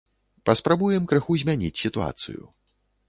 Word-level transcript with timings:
Паспрабуем 0.49 1.05
крыху 1.11 1.37
змяніць 1.43 1.73
сітуацыю. 1.83 2.41